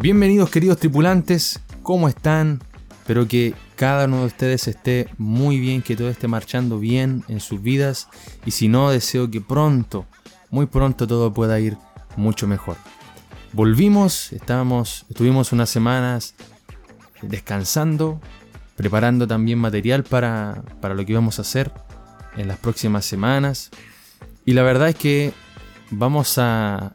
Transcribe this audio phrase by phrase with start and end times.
[0.00, 2.62] Bienvenidos queridos tripulantes, ¿cómo están?
[3.00, 7.40] Espero que cada uno de ustedes esté muy bien, que todo esté marchando bien en
[7.40, 8.08] sus vidas
[8.46, 10.06] y si no, deseo que pronto,
[10.50, 11.76] muy pronto todo pueda ir
[12.16, 12.76] mucho mejor.
[13.52, 16.36] Volvimos, estábamos, estuvimos unas semanas
[17.20, 18.20] descansando,
[18.76, 21.72] preparando también material para, para lo que íbamos a hacer
[22.38, 23.70] en las próximas semanas.
[24.46, 25.32] Y la verdad es que
[25.90, 26.94] vamos a,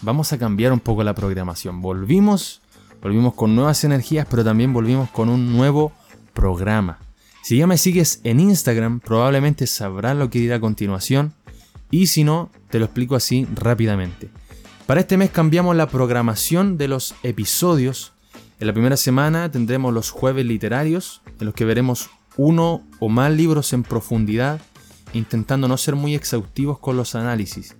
[0.00, 1.82] vamos a cambiar un poco la programación.
[1.82, 2.62] Volvimos,
[3.02, 5.92] volvimos con nuevas energías, pero también volvimos con un nuevo
[6.32, 6.98] programa.
[7.42, 11.34] Si ya me sigues en Instagram, probablemente sabrás lo que diré a continuación.
[11.90, 14.30] Y si no, te lo explico así rápidamente.
[14.86, 18.12] Para este mes cambiamos la programación de los episodios.
[18.60, 23.32] En la primera semana tendremos los jueves literarios, en los que veremos uno o más
[23.32, 24.60] libros en profundidad,
[25.14, 27.76] intentando no ser muy exhaustivos con los análisis.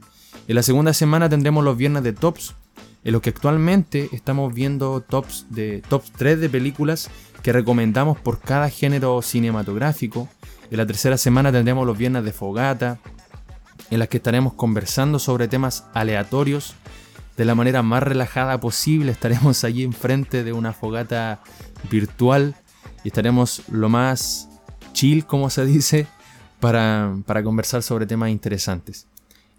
[0.49, 2.55] En la segunda semana tendremos los viernes de tops,
[3.05, 7.11] en los que actualmente estamos viendo tops de tops 3 de películas
[7.43, 10.29] que recomendamos por cada género cinematográfico.
[10.71, 12.99] En la tercera semana tendremos los viernes de fogata,
[13.91, 16.75] en las que estaremos conversando sobre temas aleatorios
[17.37, 19.13] de la manera más relajada posible.
[19.13, 21.43] Estaremos allí enfrente de una fogata
[21.91, 22.55] virtual
[23.03, 24.49] y estaremos lo más
[24.93, 26.07] chill, como se dice,
[26.65, 29.07] para, para conversar sobre temas interesantes.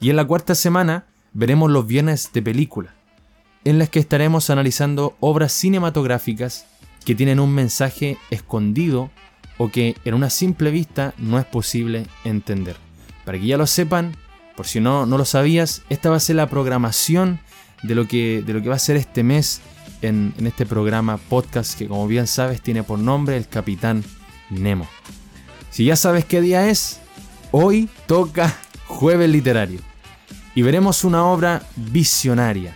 [0.02, 2.96] Y en la cuarta semana veremos los viernes de película,
[3.64, 6.66] en las que estaremos analizando obras cinematográficas
[7.06, 9.12] que tienen un mensaje escondido
[9.60, 12.76] o que en una simple vista no es posible entender.
[13.24, 14.18] Para que ya lo sepan,
[14.56, 17.40] por si no, no lo sabías, esta va a ser la programación
[17.84, 19.62] de lo que, de lo que va a ser este mes
[20.02, 24.04] en, en este programa podcast que como bien sabes tiene por nombre El Capitán
[24.50, 24.88] Nemo.
[25.76, 27.02] Si ya sabes qué día es,
[27.52, 29.82] hoy toca Jueves Literario.
[30.56, 32.74] Y veremos una obra visionaria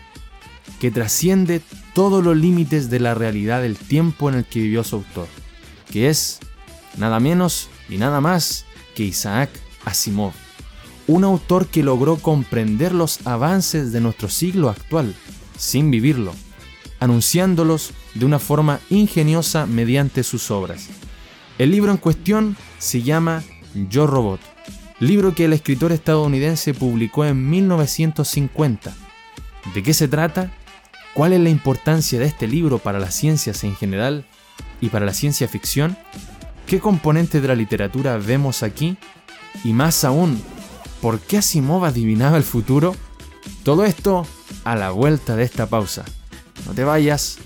[0.82, 1.62] que trasciende
[1.94, 5.30] todos los límites de la realidad del tiempo en el que vivió su autor,
[5.90, 6.42] que es
[6.98, 8.66] nada menos y nada más
[8.96, 9.50] que Isaac
[9.86, 10.34] Asimov,
[11.08, 15.16] un autor que logró comprender los avances de nuestro siglo actual
[15.58, 16.34] sin vivirlo,
[17.00, 20.90] anunciándolos de una forma ingeniosa mediante sus obras.
[21.60, 23.44] El libro en cuestión se llama
[23.90, 24.42] Yo Robot
[25.00, 28.94] libro que el escritor estadounidense publicó en 1950.
[29.74, 30.52] ¿De qué se trata?
[31.14, 34.26] ¿Cuál es la importancia de este libro para las ciencias en general
[34.82, 35.98] y para la ciencia ficción?
[36.68, 38.98] ¿Qué componentes de la literatura vemos aquí?
[39.64, 40.42] Y más aún,
[41.02, 42.96] ¿por qué Asimov adivinaba el futuro?
[43.64, 44.28] Todo esto
[44.64, 46.06] a la vuelta de esta pausa.
[46.66, 47.40] No te vayas.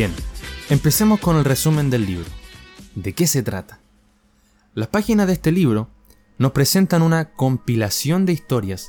[0.00, 0.14] Bien,
[0.70, 2.24] empecemos con el resumen del libro.
[2.94, 3.80] ¿De qué se trata?
[4.72, 5.90] Las páginas de este libro
[6.38, 8.88] nos presentan una compilación de historias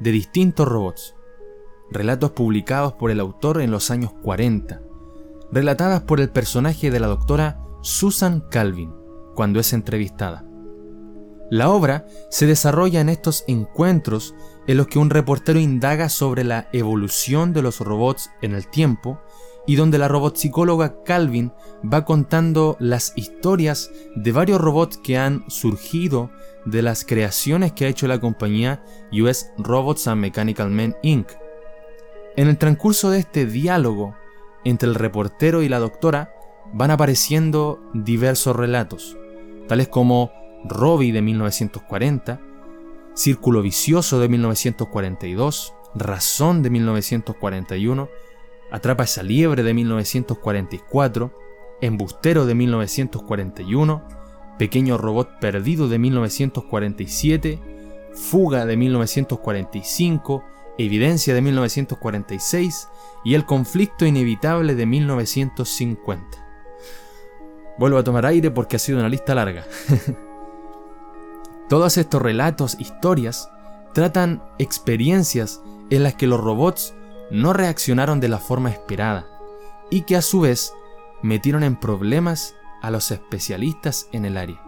[0.00, 1.14] de distintos robots,
[1.90, 4.80] relatos publicados por el autor en los años 40,
[5.52, 8.94] relatadas por el personaje de la doctora Susan Calvin
[9.34, 10.42] cuando es entrevistada.
[11.50, 14.34] La obra se desarrolla en estos encuentros
[14.66, 19.20] en los que un reportero indaga sobre la evolución de los robots en el tiempo
[19.66, 25.44] y donde la robot psicóloga Calvin va contando las historias de varios robots que han
[25.48, 26.30] surgido
[26.64, 28.82] de las creaciones que ha hecho la compañía
[29.12, 31.28] US Robots and Mechanical Men Inc.
[32.36, 34.14] En el transcurso de este diálogo
[34.64, 36.32] entre el reportero y la doctora
[36.72, 39.16] van apareciendo diversos relatos,
[39.68, 40.32] tales como
[40.64, 42.40] Robbie de 1940,
[43.14, 48.08] Círculo Vicioso de 1942, Razón de 1941,
[48.70, 51.32] Atrapa esa liebre de 1944,
[51.80, 54.02] Embustero de 1941,
[54.58, 57.60] Pequeño robot perdido de 1947,
[58.14, 60.44] Fuga de 1945,
[60.78, 62.88] Evidencia de 1946
[63.24, 66.24] y El conflicto inevitable de 1950.
[67.78, 69.64] Vuelvo a tomar aire porque ha sido una lista larga.
[71.68, 73.50] Todos estos relatos, historias,
[73.92, 75.60] tratan experiencias
[75.90, 76.94] en las que los robots
[77.30, 79.26] no reaccionaron de la forma esperada
[79.90, 80.72] y que a su vez
[81.22, 84.62] metieron en problemas a los especialistas en el área.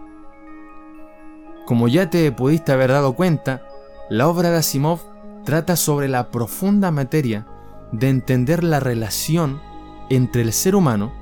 [1.65, 3.63] Como ya te pudiste haber dado cuenta,
[4.09, 4.99] la obra de Asimov
[5.45, 7.45] trata sobre la profunda materia
[7.91, 9.61] de entender la relación
[10.09, 11.13] entre el ser humano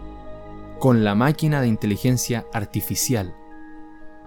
[0.80, 3.36] con la máquina de inteligencia artificial.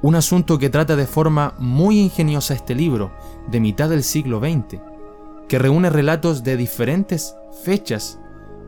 [0.02, 3.12] Un asunto que trata de forma muy ingeniosa este libro,
[3.48, 4.80] de mitad del siglo XX,
[5.50, 8.20] que reúne relatos de diferentes fechas,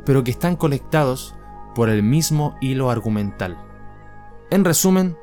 [0.05, 1.33] pero que están conectados
[1.77, 3.57] por el mismo hilo argumental.
[4.51, 5.17] En resumen,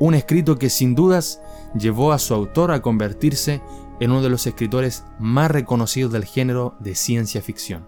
[0.00, 1.42] un escrito que sin dudas
[1.78, 3.60] llevó a su autor a convertirse
[4.00, 7.86] en uno de los escritores más reconocidos del género de ciencia ficción.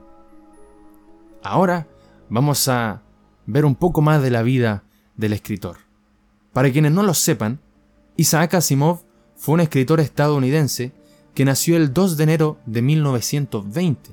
[1.43, 1.88] Ahora
[2.28, 3.00] vamos a
[3.46, 4.84] ver un poco más de la vida
[5.16, 5.78] del escritor.
[6.52, 7.58] Para quienes no lo sepan,
[8.16, 9.00] Isaac Asimov
[9.34, 10.93] fue un escritor estadounidense
[11.38, 14.11] que nació el 2 de enero de 1920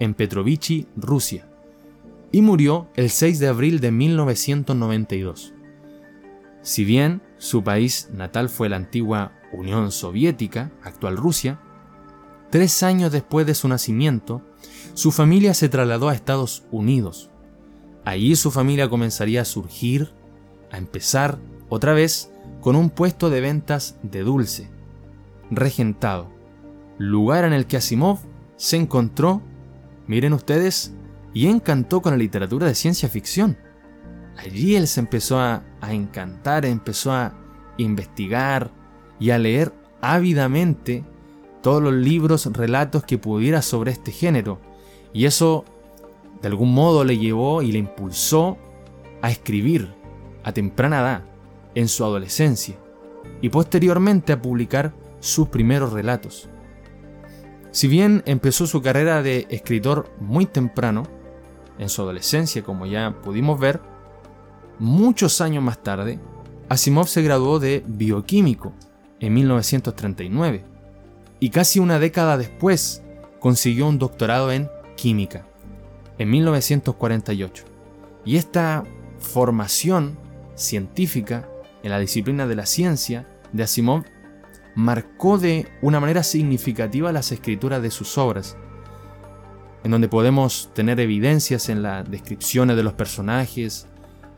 [0.00, 1.48] en Petrovichy, Rusia,
[2.32, 5.54] y murió el 6 de abril de 1992.
[6.62, 11.60] Si bien su país natal fue la antigua Unión Soviética, actual Rusia,
[12.50, 14.42] tres años después de su nacimiento,
[14.94, 17.30] su familia se trasladó a Estados Unidos.
[18.04, 20.10] Allí su familia comenzaría a surgir,
[20.72, 22.28] a empezar otra vez
[22.60, 24.68] con un puesto de ventas de dulce,
[25.52, 26.34] regentado,
[26.98, 28.18] lugar en el que Asimov
[28.56, 29.42] se encontró,
[30.06, 30.94] miren ustedes,
[31.34, 33.58] y encantó con la literatura de ciencia ficción.
[34.38, 37.34] Allí él se empezó a, encantar, empezó a
[37.76, 38.70] investigar
[39.18, 41.04] y a leer ávidamente
[41.62, 44.60] todos los libros, relatos que pudiera sobre este género.
[45.12, 45.64] Y eso
[46.40, 48.58] de algún modo le llevó y le impulsó
[49.22, 49.94] a escribir
[50.44, 51.24] a temprana edad,
[51.74, 52.76] en su adolescencia,
[53.40, 56.48] y posteriormente a publicar sus primeros relatos.
[57.76, 61.02] Si bien empezó su carrera de escritor muy temprano,
[61.78, 63.82] en su adolescencia, como ya pudimos ver,
[64.78, 66.18] Muchos años más tarde,
[66.70, 68.72] Asimov se graduó de bioquímico
[69.20, 70.64] en 1939
[71.38, 73.02] y casi una década después
[73.40, 75.46] consiguió un doctorado en química
[76.16, 77.64] en 1948.
[78.24, 78.84] Y esta
[79.18, 80.18] formación
[80.54, 81.46] científica
[81.82, 84.04] en la disciplina de la ciencia de Asimov
[84.76, 88.56] marcó de una manera significativa las escrituras de sus obras,
[89.82, 93.88] en donde podemos tener evidencias en las descripciones de los personajes,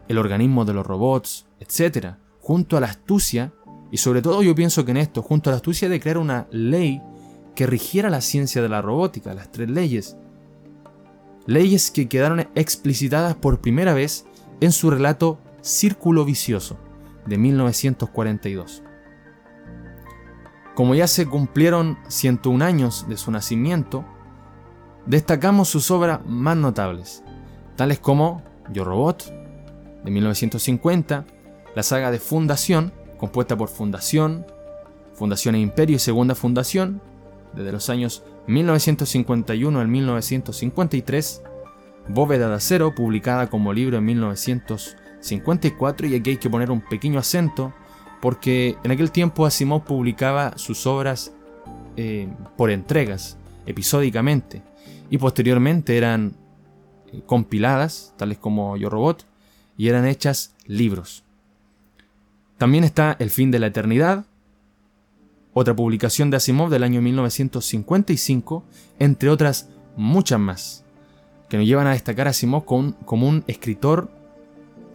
[0.06, 3.52] el organismo de los robots, etc., junto a la astucia,
[3.90, 6.46] y sobre todo yo pienso que en esto, junto a la astucia de crear una
[6.50, 7.02] ley
[7.56, 10.16] que rigiera la ciencia de la robótica, las tres leyes.
[11.46, 14.26] Leyes que quedaron explicitadas por primera vez
[14.60, 16.78] en su relato Círculo Vicioso,
[17.26, 18.84] de 1942.
[20.78, 24.04] Como ya se cumplieron 101 años de su nacimiento,
[25.06, 27.24] destacamos sus obras más notables,
[27.74, 29.24] tales como Yo Robot,
[30.04, 31.24] de 1950,
[31.74, 34.46] la saga de Fundación, compuesta por Fundación,
[35.14, 37.02] Fundación e Imperio y Segunda Fundación,
[37.54, 41.42] desde los años 1951 al 1953,
[42.06, 47.18] Bóveda de Acero, publicada como libro en 1954, y aquí hay que poner un pequeño
[47.18, 47.74] acento,
[48.20, 51.32] porque en aquel tiempo Asimov publicaba sus obras
[51.96, 53.36] eh, por entregas,
[53.66, 54.62] episódicamente,
[55.10, 56.34] y posteriormente eran
[57.12, 59.24] eh, compiladas, tales como Yo Robot,
[59.76, 61.24] y eran hechas libros.
[62.56, 64.24] También está El fin de la eternidad,
[65.54, 68.64] otra publicación de Asimov del año 1955,
[68.98, 70.84] entre otras muchas más,
[71.48, 74.10] que nos llevan a destacar a Asimov como un escritor,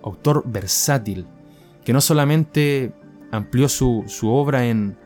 [0.04, 1.26] autor versátil,
[1.84, 2.94] que no solamente
[3.36, 4.98] amplió su, obra en,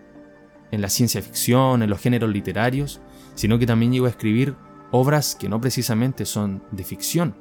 [0.71, 3.01] en la ciencia ficción, en los géneros literarios,
[3.35, 4.55] sino que también llegó a escribir
[4.91, 7.35] obras que no precisamente son de ficción,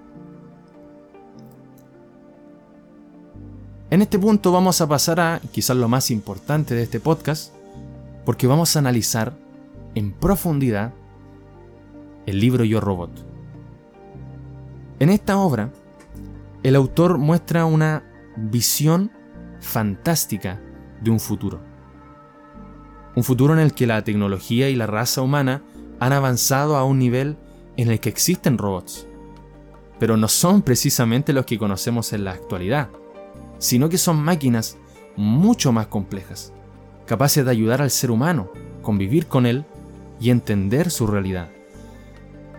[3.89, 7.55] En este punto vamos a pasar a quizás lo más importante de este podcast,
[8.25, 9.33] porque vamos a analizar
[9.95, 10.93] en profundidad
[12.27, 13.13] el libro Yo Robot.
[14.99, 15.71] En esta obra,
[16.65, 18.03] el autor muestra una
[18.37, 19.13] visión
[19.61, 20.61] fantástica
[21.01, 21.61] de un futuro.
[23.15, 25.63] Un futuro en el que la tecnología y la raza humana
[26.01, 27.37] han avanzado a un nivel
[27.77, 29.07] en el que existen robots,
[29.99, 32.89] pero no son precisamente los que conocemos en la actualidad
[33.59, 34.77] sino que son máquinas
[35.17, 36.53] mucho más complejas,
[37.07, 38.51] capaces de ayudar al ser humano,
[38.83, 39.65] convivir con él
[40.21, 41.49] y entender su realidad.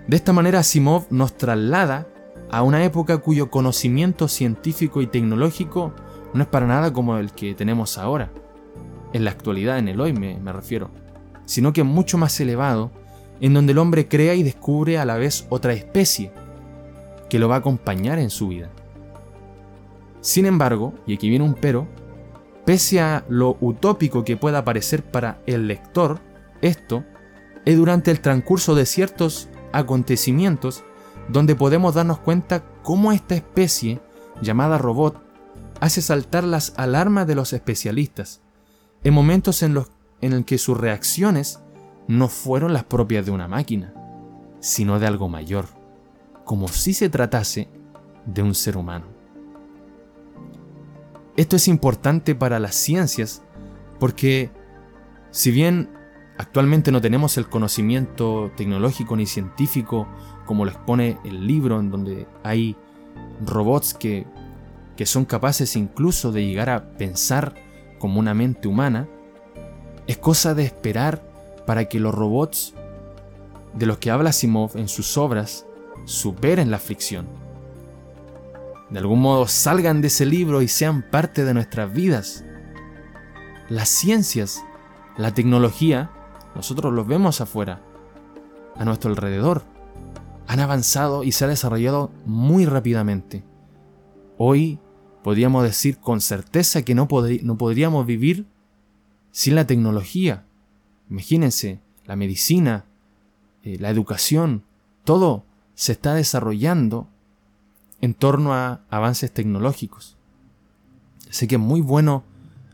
[0.08, 2.08] De esta manera Asimov nos traslada
[2.50, 5.94] a una época cuyo conocimiento científico y tecnológico
[6.34, 8.32] no es para nada como el que tenemos ahora,
[9.14, 10.90] en la actualidad, en el hoy me, me refiero,
[11.46, 12.92] sino que mucho más elevado,
[13.40, 16.32] en donde el hombre crea y descubre a la vez otra especie
[17.30, 18.70] que lo va a acompañar en su vida.
[20.22, 21.88] Sin embargo, y aquí viene un pero,
[22.66, 26.20] pese a lo utópico que pueda parecer para el lector,
[26.62, 27.04] esto
[27.66, 30.84] es durante el transcurso de ciertos acontecimientos
[31.28, 34.00] donde podemos darnos cuenta cómo esta especie
[34.42, 35.22] llamada robot,
[35.80, 38.42] hace saltar las alarmas de los especialistas,
[39.04, 39.92] en momentos en los
[40.22, 41.60] en que sus reacciones
[42.08, 43.94] no fueron las propias de una máquina,
[44.60, 45.68] sino de algo mayor,
[46.44, 47.70] como si se tratase
[48.26, 49.06] de un ser humano.
[51.36, 53.44] Esto es importante para las ciencias
[54.00, 54.50] porque
[55.30, 55.90] si bien
[56.38, 60.08] actualmente no tenemos el conocimiento tecnológico ni científico
[60.46, 62.76] como lo expone el libro en donde hay
[63.46, 64.26] robots que,
[64.98, 67.54] que son capaces incluso de llegar a pensar
[68.00, 69.08] como una mente humana,
[70.08, 71.22] es cosa de esperar
[71.66, 72.74] para que los robots
[73.74, 75.66] de los que habla Simov en sus obras
[76.06, 77.28] superen la fricción.
[78.90, 82.44] De algún modo salgan de ese libro y sean parte de nuestras vidas.
[83.70, 84.64] Las ciencias,
[85.18, 86.10] la tecnología,
[86.56, 87.82] nosotros los vemos afuera,
[88.76, 89.64] a nuestro alrededor.
[90.48, 93.44] Han avanzado y se ha desarrollado muy rápidamente.
[94.38, 94.80] Hoy
[95.28, 97.10] podríamos decir con certeza que no,
[97.44, 98.46] no podríamos vivir
[99.32, 100.46] sin la tecnología.
[101.10, 102.86] Imagínense, la medicina,
[103.62, 104.64] eh, la educación,
[105.04, 105.44] todo
[105.76, 107.10] se está desarrollando
[108.00, 110.16] en torno a avances tecnológicos.
[111.30, 112.24] Así que es muy bueno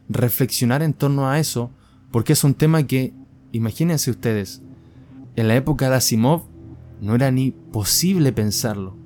[0.07, 1.71] reflexionar en torno a eso,
[2.11, 3.15] porque es un tema que,
[3.51, 4.61] imagínense ustedes,
[5.35, 6.43] en la época de Asimov
[7.01, 9.02] no era ni posible pensarlo.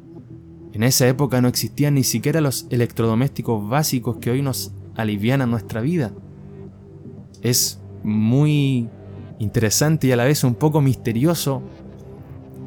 [0.74, 5.82] En esa época no existían ni siquiera los electrodomésticos básicos que hoy nos alivianan nuestra
[5.82, 6.12] vida.
[7.42, 8.90] Es muy
[9.40, 11.62] interesante y a la vez un poco misterioso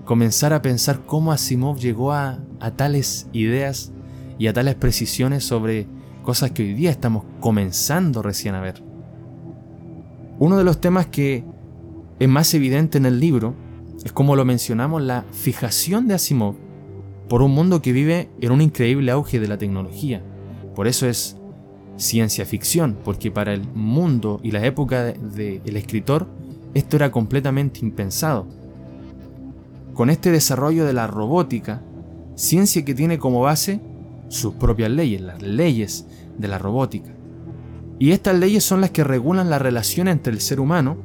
[0.04, 3.92] comenzar a pensar cómo Asimov llegó a, a tales ideas
[4.38, 5.87] y a tales precisiones sobre
[6.23, 8.83] cosas que hoy día estamos comenzando recién a ver.
[10.38, 11.45] Uno de los temas que
[12.19, 13.54] es más evidente en el libro
[14.04, 16.69] es como lo mencionamos la fijación de Asimov
[17.30, 20.20] por un mundo que vive en un increíble auge de la tecnología.
[20.75, 21.37] Por eso es
[21.96, 26.26] ciencia ficción, porque para el mundo y la época del escritor
[26.75, 28.49] esto era completamente impensado.
[29.94, 31.82] Con este desarrollo de la robótica,
[32.34, 33.80] ciencia que tiene como base
[34.26, 37.14] sus propias leyes, las leyes de la robótica.
[38.00, 40.96] Y estas leyes son las que regulan la relación entre el ser humano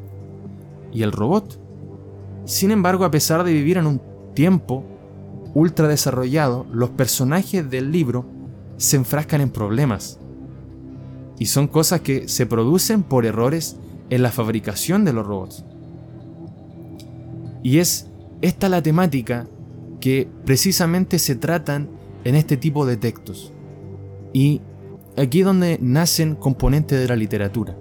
[0.92, 1.60] y el robot.
[2.46, 4.02] Sin embargo, a pesar de vivir en un
[4.34, 4.95] tiempo
[5.56, 8.26] ultra desarrollado, los personajes del libro
[8.78, 10.20] se enfrascan en problemas.
[11.40, 13.78] Y son cosas que se producen por errores
[14.10, 15.66] en la fabricación de los robots.
[17.64, 18.08] Y es
[18.42, 19.48] esta la temática
[20.00, 21.90] que precisamente se tratan
[22.26, 23.54] en este tipo de textos.
[24.34, 24.62] Y
[25.18, 27.76] aquí es donde nacen componentes de la literatura.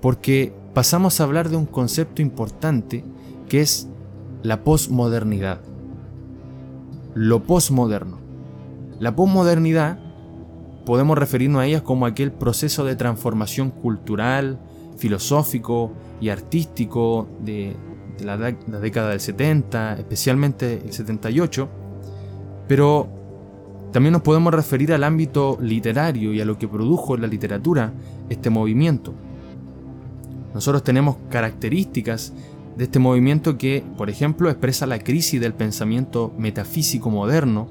[0.00, 3.04] Porque pasamos a hablar de un concepto importante
[3.48, 3.88] que es
[4.42, 5.71] la posmodernidad.
[7.14, 8.18] Lo posmoderno.
[8.98, 9.98] La posmodernidad
[10.86, 14.58] podemos referirnos a ella como aquel proceso de transformación cultural,
[14.96, 17.76] filosófico y artístico de,
[18.24, 21.68] la, la, década del 70, especialmente el 78,
[22.68, 23.08] pero
[23.92, 27.92] también nos podemos referir al ámbito literario y a lo que produjo en la literatura
[28.30, 29.12] este movimiento.
[30.54, 32.32] Nosotros tenemos características
[32.76, 37.68] de este movimiento que, por ejemplo, expresa la crisis del pensamiento metafísico moderno,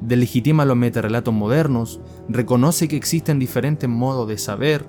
[0.00, 4.84] delegitima los metarrelatos modernos, reconoce que existen diferentes modos de saber,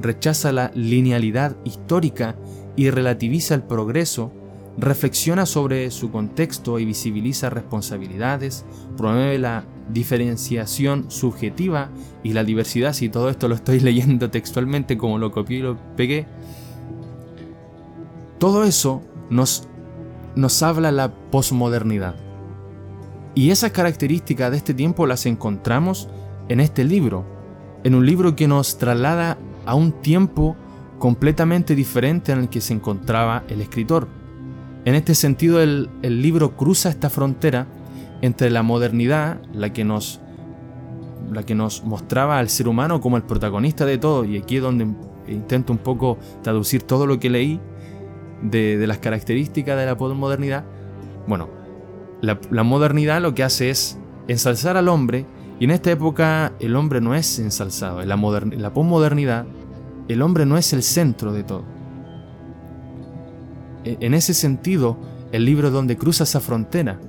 [0.00, 2.36] rechaza la linealidad histórica
[2.76, 4.32] y relativiza el progreso,
[4.78, 8.64] reflexiona sobre su contexto y visibiliza responsabilidades,
[8.96, 11.90] promueve la diferenciación subjetiva
[12.22, 15.78] y la diversidad, si todo esto lo estoy leyendo textualmente como lo copié y lo
[15.96, 16.26] pegué,
[18.42, 19.68] todo eso nos,
[20.34, 22.16] nos habla la posmodernidad.
[23.36, 26.08] Y esas características de este tiempo las encontramos
[26.48, 27.24] en este libro,
[27.84, 30.56] en un libro que nos traslada a un tiempo
[30.98, 34.08] completamente diferente en el que se encontraba el escritor.
[34.86, 37.68] En este sentido, el, libro cruza esta frontera
[38.22, 40.20] entre la modernidad, la que nos
[41.30, 44.62] la que nos mostraba al ser humano como el protagonista de todo, y aquí es
[44.62, 44.88] donde
[45.28, 47.60] intento un poco traducir todo lo que leí
[48.42, 50.64] de, las características de la postmodernidad.
[51.26, 51.48] Bueno,
[52.20, 55.26] la, la, modernidad lo que hace es ensalzar al hombre
[55.60, 58.02] y en esta época el hombre no es ensalzado.
[58.02, 59.46] En la, en la posmodernidad,
[60.08, 61.64] el hombre no es el centro de todo.
[63.84, 64.98] E, en ese sentido,
[65.30, 67.00] el libro donde cruza esa frontera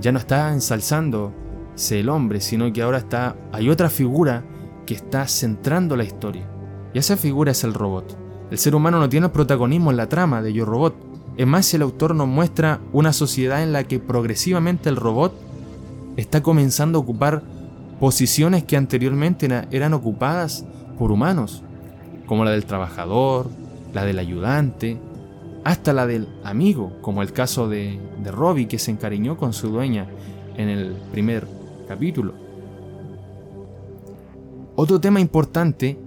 [0.00, 4.44] ya no está ensalzándose el hombre, sino que ahora está hay otra figura
[4.86, 6.48] que está centrando la historia.
[6.92, 8.23] Y esa figura es el robot.
[8.54, 10.94] El ser humano no tiene el protagonismo en la trama de Yo Robot.
[11.36, 15.34] Es más, el autor nos muestra una sociedad en la que progresivamente el robot
[16.16, 17.42] está comenzando a ocupar
[17.98, 20.64] posiciones que anteriormente eran ocupadas
[20.96, 21.64] por humanos,
[22.26, 23.50] como la del trabajador,
[23.92, 25.00] la del ayudante,
[25.64, 29.68] hasta la del amigo, como el caso de, de Robbie que se encariñó con su
[29.68, 30.06] dueña
[30.56, 31.48] en el primer
[31.88, 32.34] capítulo.
[34.76, 35.98] Otro tema importante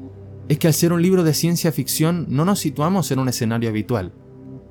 [0.49, 3.69] es que al ser un libro de ciencia ficción no nos situamos en un escenario
[3.69, 4.13] habitual.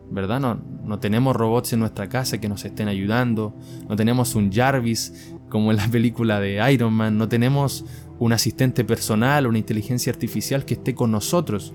[0.09, 0.39] ¿Verdad?
[0.39, 3.55] No, no tenemos robots en nuestra casa que nos estén ayudando,
[3.89, 7.85] no tenemos un Jarvis como en la película de Iron Man, no tenemos
[8.19, 11.75] un asistente personal, una inteligencia artificial que esté con nosotros.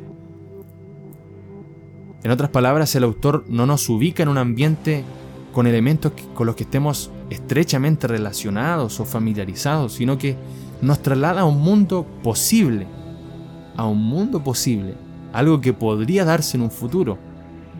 [2.23, 5.03] En otras palabras, el autor no nos ubica en un ambiente
[5.51, 10.37] con elementos con los que estemos estrechamente relacionados o familiarizados, sino que
[10.81, 12.87] nos traslada a un mundo posible,
[13.81, 14.95] a un mundo posible,
[15.33, 17.17] algo que podría darse en un futuro,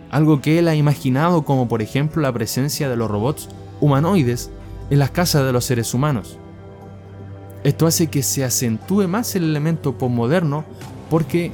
[0.10, 4.50] algo que él ha imaginado como por ejemplo la presencia de los robots humanoides
[4.90, 6.38] en las casas de los seres humanos.
[7.64, 10.66] Esto hace que se acentúe más el elemento postmoderno
[11.10, 11.52] porque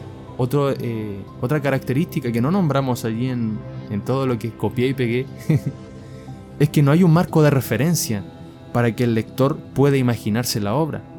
[0.80, 5.26] eh, otra característica que no nombramos allí en, en todo lo que copié y pegué
[6.60, 8.24] es que no hay un marco de referencia
[8.72, 11.17] para que el lector pueda imaginarse la obra.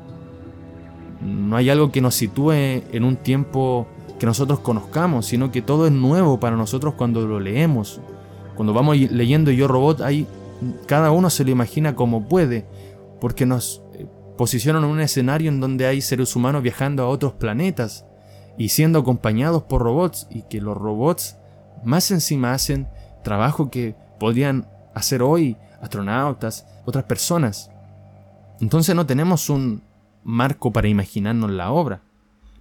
[1.20, 3.87] No hay algo que nos sitúe en un tiempo
[4.18, 8.00] que nosotros conozcamos, sino que todo es nuevo para nosotros cuando lo leemos.
[8.54, 10.26] Cuando vamos leyendo Yo Robot, hay,
[10.87, 12.66] cada uno se lo imagina como puede,
[13.20, 14.06] porque nos eh,
[14.37, 18.04] posicionan en un escenario en donde hay seres humanos viajando a otros planetas
[18.56, 21.37] y siendo acompañados por robots, y que los robots
[21.84, 22.88] más encima hacen
[23.22, 27.70] trabajo que podrían hacer hoy astronautas, otras personas.
[28.60, 29.84] Entonces no tenemos un
[30.25, 32.02] marco para imaginarnos la obra.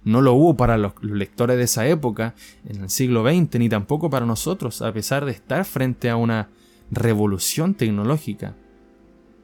[0.04, 2.34] No lo hubo para los lectores de esa época,
[2.64, 6.48] en el siglo XX, ni tampoco para nosotros, a pesar de estar frente a una
[6.90, 8.54] revolución tecnológica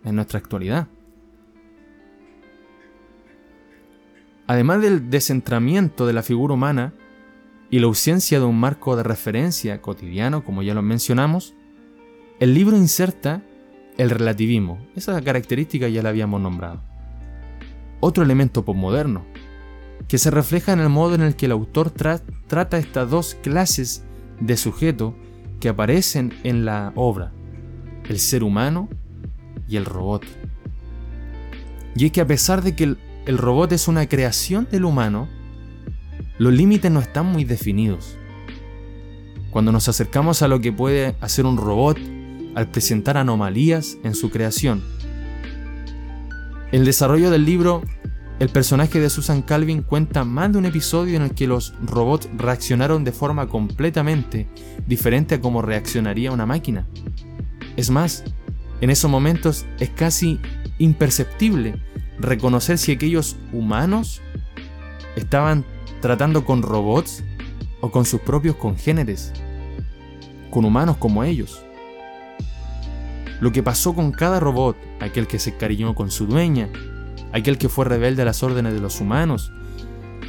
[0.04, 0.88] en nuestra actualidad.
[4.47, 6.92] Además del descentramiento de la figura humana
[7.70, 11.55] y la ausencia de un marco de referencia cotidiano, como ya lo mencionamos,
[12.40, 13.42] el libro inserta
[13.96, 14.79] el relativismo.
[14.94, 16.93] Esa característica ya la habíamos nombrado.
[18.07, 19.25] Otro elemento postmoderno,
[20.09, 24.05] que se refleja en el modo en el que el autor trata estas dos clases
[24.38, 25.17] de sujeto
[25.59, 27.33] que aparecen en la obra,
[28.07, 28.90] el ser humano
[29.67, 30.23] y el robot.
[31.97, 35.27] Y es que a pesar de que el, el robot es una creación del humano,
[36.37, 38.19] los límites no están muy definidos.
[39.51, 41.97] Cuando nos acercamos a lo que puede hacer un robot
[42.55, 44.93] al presentar anomalías en su creación.
[46.75, 47.83] El desarrollo del libro,
[48.41, 52.29] el personaje de Susan Calvin cuenta más de un episodio en el que los robots
[52.37, 54.49] reaccionaron de forma completamente
[54.85, 56.89] diferente a cómo reaccionaría una máquina.
[57.77, 58.25] Es más,
[58.81, 60.41] en esos momentos es casi
[60.79, 61.81] imperceptible
[62.19, 64.21] reconocer si aquellos humanos
[65.15, 65.65] estaban
[66.01, 67.23] tratando con robots
[67.83, 69.33] o con sus propios congéneres,
[70.51, 71.63] con humanos como ellos.
[73.44, 76.70] Lo que pasó con cada robot, aquel que se cariñó con su dueña,
[77.30, 79.52] aquel que fue rebelde a las órdenes de los humanos,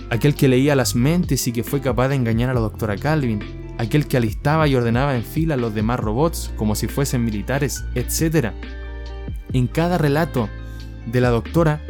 [0.10, 3.40] aquel que leía las mentes y que fue capaz de engañar a la doctora Calvin,
[3.78, 7.86] aquel que alistaba y ordenaba en fila a los demás robots como si fuesen militares,
[7.96, 8.50] etc.
[9.54, 10.50] En cada relato
[11.06, 11.82] de la doctora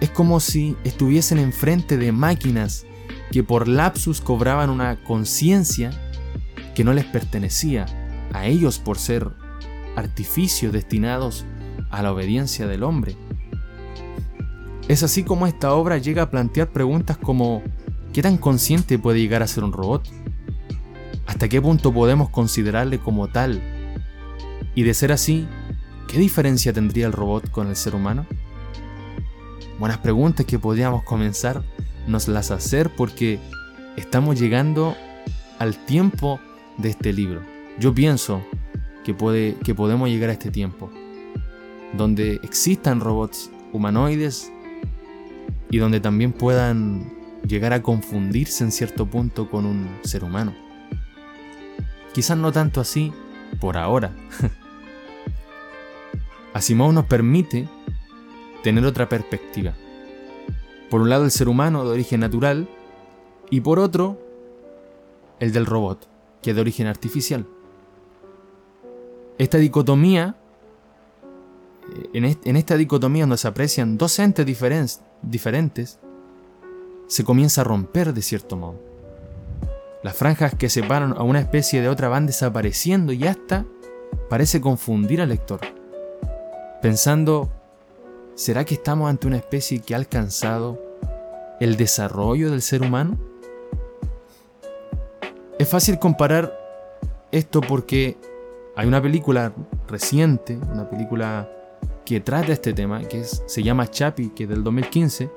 [0.00, 2.86] es como si estuviesen enfrente de máquinas
[3.30, 5.92] que por lapsus cobraban una conciencia
[6.74, 7.86] que no les pertenecía
[8.32, 9.45] a ellos por ser
[9.96, 11.44] artificios destinados
[11.90, 13.16] a la obediencia del hombre.
[14.88, 17.62] Es así como esta obra llega a plantear preguntas como
[18.12, 20.08] ¿qué tan consciente puede llegar a ser un robot?
[21.26, 23.60] ¿Hasta qué punto podemos considerarle como tal?
[24.74, 25.48] Y de ser así,
[26.06, 28.26] ¿qué diferencia tendría el robot con el ser humano?
[29.78, 31.62] Buenas preguntas que podríamos comenzar
[32.06, 33.40] nos las hacer porque
[33.96, 34.96] estamos llegando
[35.58, 36.40] al tiempo
[36.78, 37.42] de este libro.
[37.78, 38.42] Yo pienso
[39.06, 40.90] que, puede, que podemos llegar a este tiempo,
[41.96, 44.50] donde existan robots humanoides
[45.70, 47.08] y donde también puedan
[47.46, 50.56] llegar a confundirse en cierto punto con un ser humano.
[52.14, 53.12] Quizás no tanto así
[53.60, 54.10] por ahora.
[56.52, 57.68] Asimov nos permite
[58.64, 59.72] tener otra perspectiva.
[60.90, 62.68] Por un lado el ser humano de origen natural
[63.50, 64.18] y por otro
[65.38, 66.08] el del robot,
[66.42, 67.46] que es de origen artificial.
[69.38, 70.36] Esta dicotomía,
[72.12, 74.46] en, esta dicotomía donde se aprecian dos entes
[75.22, 75.98] diferentes,
[77.06, 78.80] se comienza a romper de cierto modo.
[80.02, 83.64] Las franjas que separan a una especie de otra van desapareciendo y hasta
[84.28, 85.60] parece confundir al lector,
[86.80, 87.50] pensando
[88.36, 90.78] ¿Será que estamos ante una especie que ha alcanzado
[91.58, 93.16] el desarrollo del ser humano?
[95.58, 96.54] Es fácil comparar
[97.32, 98.18] esto porque
[98.76, 99.52] hay una película
[99.88, 101.50] reciente, una película
[102.04, 105.30] que trata este tema, que se llama Chapi, que es del 2015,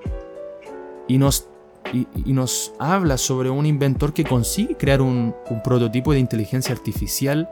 [1.07, 1.47] y nos,
[1.93, 7.49] y, nos habla sobre un inventor que consigue crear un, un prototipo de inteligencia artificial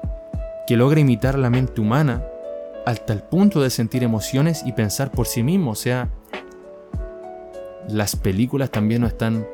[0.68, 2.22] que logra imitar la mente humana
[2.86, 5.72] hasta el punto de sentir emociones y pensar por sí mismo.
[5.72, 6.10] O sea,
[7.88, 9.48] las películas también nos están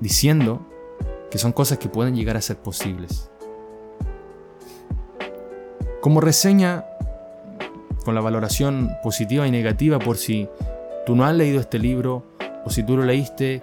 [0.00, 0.66] diciendo
[1.30, 3.30] que son cosas que pueden llegar a ser posibles.
[6.04, 6.84] Como reseña,
[8.04, 10.50] con la valoración positiva y negativa por si
[11.06, 12.26] tú no has leído este libro
[12.66, 13.62] o si tú lo leíste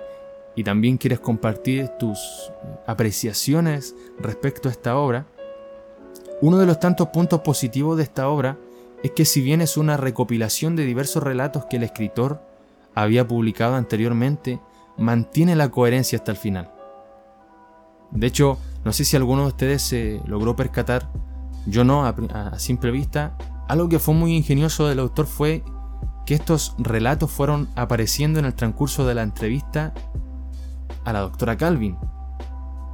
[0.56, 2.52] y también quieres compartir tus
[2.88, 5.28] apreciaciones respecto a esta obra,
[6.42, 8.58] uno de los tantos puntos positivos de esta obra
[9.04, 12.42] es que si bien es una recopilación de diversos relatos que el escritor
[12.96, 14.60] había publicado anteriormente,
[14.98, 16.72] mantiene la coherencia hasta el final.
[18.10, 21.08] De hecho, no sé si alguno de ustedes se logró percatar,
[21.66, 23.36] yo no a, simple vista,
[23.68, 25.64] algo que fue muy ingenioso del autor fue
[26.26, 29.94] que estos relatos fueron apareciendo en el transcurso de la entrevista
[31.04, 31.98] a la doctora Calvin,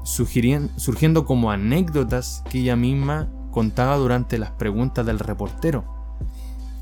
[0.04, 5.84] surgiendo como anécdotas que ella misma contaba durante las preguntas del reportero.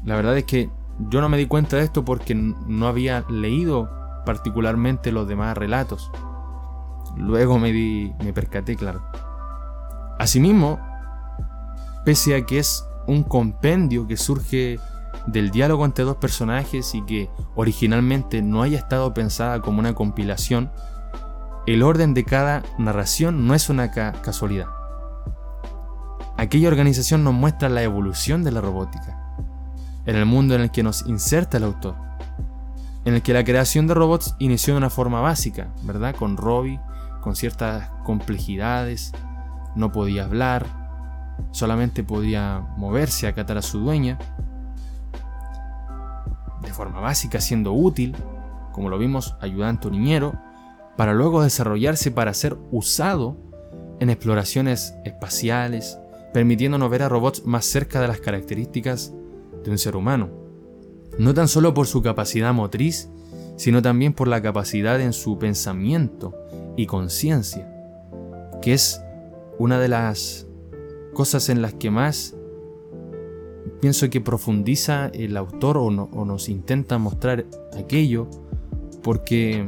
[0.03, 0.69] La verdad es que
[1.09, 3.89] yo no me di cuenta de esto porque no había leído
[4.25, 6.11] particularmente los demás relatos.
[7.15, 9.03] Luego me di, me percaté, claro.
[10.19, 10.79] Asimismo,
[12.05, 14.79] pese a que es un compendio que surge
[15.27, 20.71] del diálogo entre dos personajes y que originalmente no haya estado pensada como una compilación,
[21.65, 24.67] el orden de cada narración no es una casualidad.
[26.37, 29.35] Aquella organización nos muestra la evolución de la robótica,
[30.05, 31.95] en el mundo en el que nos inserta el autor,
[33.03, 36.13] en el que la creación de robots inició de una forma básica, ¿verdad?
[36.15, 36.79] Con Robbie,
[37.21, 39.11] con ciertas complejidades,
[39.75, 40.84] no podía hablar,
[41.51, 44.19] solamente podía moverse, acatar a su dueña,
[46.61, 48.15] de forma básica, siendo útil,
[48.71, 50.33] como lo vimos, ayudante o niñero,
[50.97, 53.37] para luego desarrollarse para ser usado
[53.99, 55.99] en exploraciones espaciales,
[56.33, 59.13] permitiéndonos ver a robots más cerca de las características
[59.63, 60.29] de un ser humano.
[61.17, 63.09] No tan solo por su capacidad motriz,
[63.57, 66.33] sino también por la capacidad en su pensamiento
[66.75, 67.71] y conciencia,
[68.61, 69.01] que es
[69.57, 70.44] una de las
[71.15, 72.35] cosas en las que más
[73.81, 77.45] pienso que profundiza el autor o, nos intenta mostrar
[77.77, 78.27] aquello,
[79.01, 79.67] porque,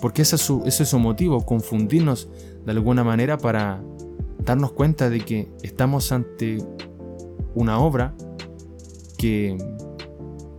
[0.00, 2.28] porque ese, es su, ese es su motivo, confundirnos
[2.66, 3.82] de alguna manera para
[4.44, 6.58] darnos cuenta de que estamos ante
[7.54, 8.14] una obra
[9.16, 9.56] que,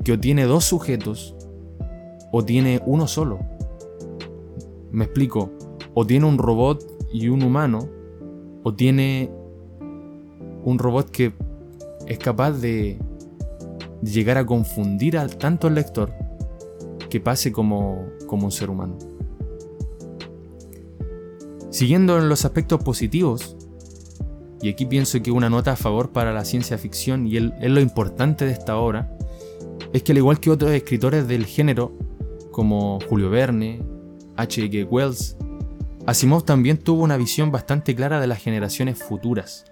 [0.03, 1.35] que o tiene dos sujetos
[2.31, 3.39] o tiene uno solo.
[4.91, 5.51] Me explico,
[5.93, 7.89] o tiene un robot y un humano,
[8.63, 9.31] o tiene
[10.63, 11.33] un robot que
[12.07, 12.99] es capaz de
[14.01, 16.13] llegar a confundir al tanto al lector
[17.09, 18.97] que pase como, como un ser humano.
[21.69, 23.55] Siguiendo en los aspectos positivos,
[24.61, 27.81] y aquí pienso que una nota a favor para la ciencia ficción y es lo
[27.81, 29.17] importante de esta obra,
[29.91, 31.91] es que al igual que otros escritores del género,
[32.51, 33.81] como Julio Verne,
[34.37, 34.87] H.G.
[34.89, 35.37] Wells,
[36.05, 39.65] Asimov también tuvo una visión bastante clara de las generaciones futuras.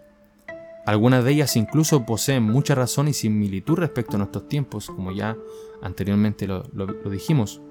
[0.85, 5.37] Algunas de ellas incluso poseen mucha razón y similitud respecto a nuestros tiempos, como ya
[5.81, 6.63] anteriormente lo,
[7.09, 7.61] dijimos.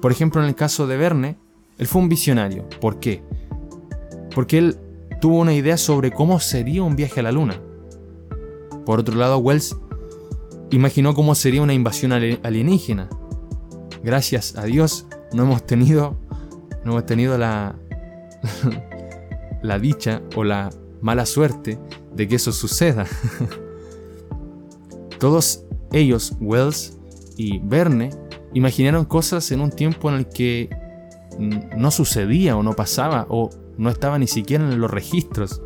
[0.00, 1.36] Por ejemplo, en el caso de Verne,
[1.78, 2.68] él fue un visionario.
[2.80, 3.22] ¿Por qué?
[4.34, 4.78] Porque él
[5.20, 7.60] tuvo una idea sobre cómo sería un viaje a la Luna.
[8.86, 9.76] Por otro lado, Wells
[10.70, 13.08] imaginó cómo sería una invasión alienígena.
[14.02, 16.16] Gracias a Dios no hemos tenido,
[16.84, 17.74] no hemos tenido la,
[19.62, 21.78] la dicha o la mala suerte
[22.14, 23.06] de que eso suceda.
[25.18, 26.98] Todos ellos, Wells
[27.36, 28.10] y Verne,
[28.52, 30.70] imaginaron cosas en un tiempo en el que
[31.76, 35.60] no sucedía o no pasaba o no estaba ni siquiera en los registros.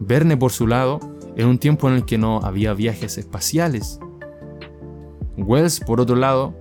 [0.00, 1.00] Verne, por su lado,
[1.36, 3.98] en un tiempo en el que no había viajes espaciales.
[5.36, 6.54] Wells, por otro lado,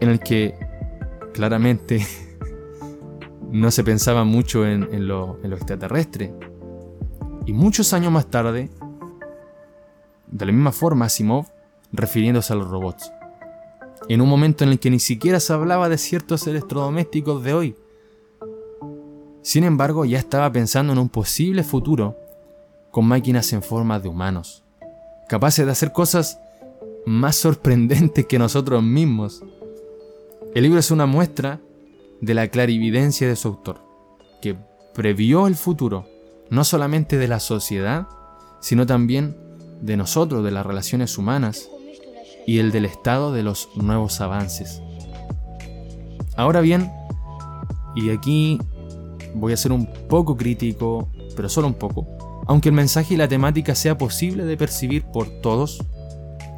[0.00, 0.54] en el que
[1.32, 2.06] claramente
[3.50, 6.32] no se pensaba mucho en, en lo extraterrestre.
[7.46, 8.70] Y muchos años más tarde,
[10.26, 11.46] de la misma forma, Asimov,
[11.92, 13.12] refiriéndose a los robots.
[14.08, 17.76] En un momento en el que ni siquiera se hablaba de ciertos electrodomésticos de hoy,
[19.42, 22.16] sin embargo, ya estaba pensando en un posible futuro
[22.90, 24.62] con máquinas en forma de humanos,
[25.28, 26.38] capaces de hacer cosas
[27.04, 29.44] más sorprendentes que nosotros mismos.
[30.54, 31.60] El libro es una muestra
[32.22, 33.80] de la clarividencia de su autor,
[34.40, 34.56] que
[34.94, 36.06] previó el futuro,
[36.50, 38.06] no solamente de la sociedad,
[38.60, 39.36] sino también
[39.80, 41.68] de nosotros, de las relaciones humanas
[42.46, 44.82] y el del estado de los nuevos avances.
[46.36, 46.90] Ahora bien,
[47.94, 48.58] y aquí
[49.34, 52.06] voy a ser un poco crítico, pero solo un poco,
[52.46, 55.82] aunque el mensaje y la temática sea posible de percibir por todos,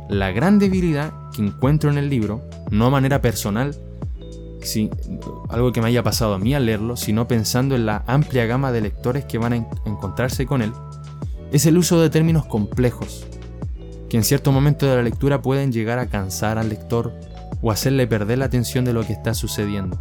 [0.09, 3.77] la gran debilidad que encuentro en el libro, no a manera personal,
[4.66, 4.90] si,
[5.48, 8.72] algo que me haya pasado a mí al leerlo, sino pensando en la amplia gama
[8.72, 10.72] de lectores que van a encontrarse con él,
[11.52, 13.26] es el uso de términos complejos,
[14.09, 17.12] que en cierto momento de la lectura pueden llegar a cansar al lector
[17.62, 19.98] o hacerle perder la atención de lo que está sucediendo.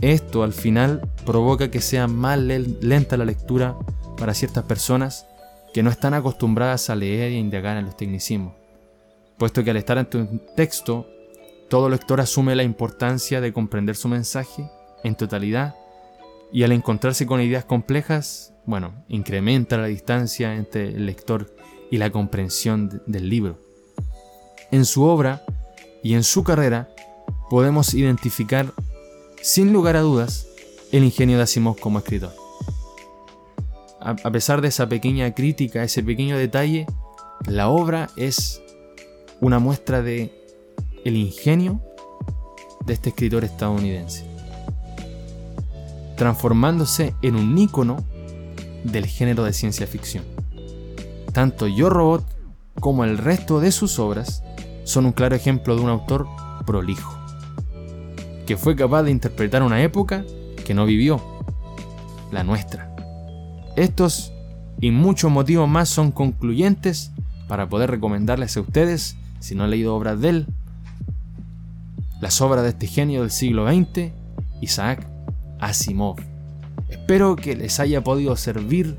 [0.00, 3.76] Esto al final provoca que sea más lenta la lectura
[4.16, 5.26] para ciertas personas
[5.72, 8.54] que no están acostumbradas a leer e indagar en los tecnicismos,
[9.38, 11.06] puesto que al estar ante un texto,
[11.72, 14.70] todo lector asume la importancia de comprender su mensaje
[15.04, 15.74] en totalidad
[16.52, 21.56] y al encontrarse con ideas complejas, bueno, incrementa la distancia entre el lector
[21.90, 23.58] y la comprensión del libro.
[24.70, 25.46] En su obra
[26.02, 26.90] y en su carrera
[27.48, 28.74] podemos identificar,
[29.40, 30.48] sin lugar a dudas,
[30.92, 32.34] el ingenio de Asimov como escritor.
[33.98, 36.84] A pesar de esa pequeña crítica, ese pequeño detalle,
[37.46, 38.60] la obra es
[39.40, 40.41] una muestra de
[41.04, 41.80] el ingenio
[42.84, 44.24] de este escritor estadounidense,
[46.16, 47.96] transformándose en un ícono
[48.84, 50.24] del género de ciencia ficción.
[51.32, 52.24] Tanto Yo Robot
[52.80, 54.42] como el resto de sus obras
[54.84, 56.26] son un claro ejemplo de un autor
[56.66, 57.16] prolijo,
[58.46, 60.24] que fue capaz de interpretar una época
[60.64, 61.20] que no vivió,
[62.30, 62.94] la nuestra.
[63.76, 64.32] Estos
[64.80, 67.12] y muchos motivos más son concluyentes
[67.48, 70.46] para poder recomendarles a ustedes, si no han leído obras de él,
[72.22, 74.12] las obras de este genio del siglo XX,
[74.62, 75.06] Isaac
[75.60, 76.16] Asimov.
[76.88, 78.96] Espero que les haya podido servir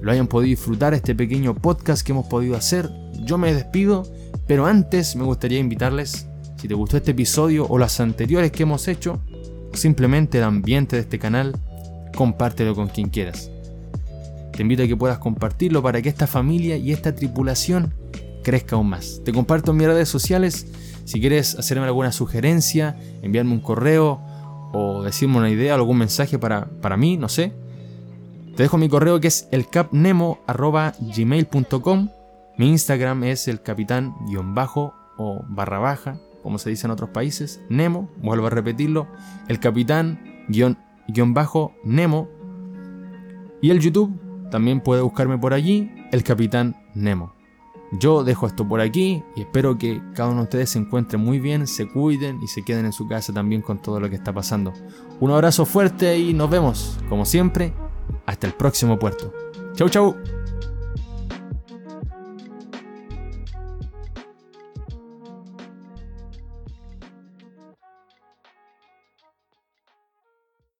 [0.00, 2.90] lo hayan podido disfrutar este pequeño podcast que hemos podido hacer.
[3.24, 4.04] Yo me despido,
[4.46, 8.86] pero antes me gustaría invitarles, si te gustó este episodio o las anteriores que hemos
[8.88, 9.20] hecho,
[9.72, 11.56] simplemente el ambiente de este canal,
[12.16, 13.50] compártelo con quien quieras.
[14.52, 17.92] Te invito a que puedas compartirlo para que esta familia y esta tripulación
[18.48, 19.20] crezca aún más.
[19.26, 20.66] Te comparto en mis redes sociales.
[21.04, 24.22] Si quieres hacerme alguna sugerencia, enviarme un correo
[24.72, 27.52] o decirme una idea o algún mensaje para, para mí, no sé,
[28.56, 32.08] te dejo mi correo que es elcapnemo.gmail.com.
[32.56, 34.14] Mi Instagram es el capitán
[34.54, 37.60] bajo o barra baja, como se dice en otros países.
[37.68, 39.08] Nemo, vuelvo a repetirlo.
[39.46, 40.78] El capitán guion,
[41.34, 42.30] bajo Nemo.
[43.60, 44.18] Y el YouTube
[44.50, 47.36] también puede buscarme por allí, el capitán Nemo.
[47.92, 51.40] Yo dejo esto por aquí y espero que cada uno de ustedes se encuentre muy
[51.40, 54.32] bien, se cuiden y se queden en su casa también con todo lo que está
[54.32, 54.72] pasando.
[55.20, 57.72] Un abrazo fuerte y nos vemos, como siempre,
[58.26, 59.32] hasta el próximo puerto.
[59.74, 60.37] Chau, chau.